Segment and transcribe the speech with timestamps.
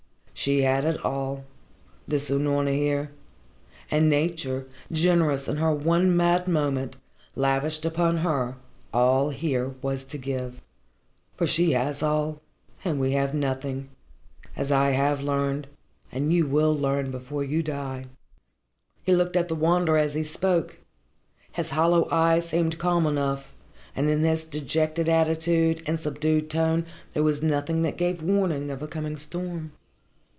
[0.33, 1.45] She had it all,
[2.07, 3.11] this Unorna here,
[3.91, 6.95] and Nature, generous in one mad moment,
[7.35, 8.55] lavished upon her
[8.91, 10.59] all there was to give.
[11.37, 12.41] For she has all,
[12.83, 13.89] and we have nothing,
[14.55, 15.67] as I have learned
[16.11, 18.05] and you will learn before you die."
[19.03, 20.79] He looked at the Wanderer as he spoke.
[21.51, 23.53] His hollow eyes seemed calm enough,
[23.95, 28.81] and in his dejected attitude and subdued tone there was nothing that gave warning of
[28.81, 29.73] a coming storm.